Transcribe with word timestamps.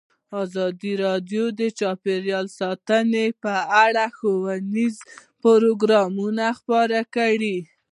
ازادي 0.43 0.93
راډیو 1.05 1.43
د 1.59 1.61
چاپیریال 1.79 2.45
ساتنه 2.59 3.23
په 3.43 3.53
اړه 3.85 4.05
ښوونیز 4.17 4.95
پروګرامونه 5.41 6.45
خپاره 6.59 6.99
کړي. 7.15 7.57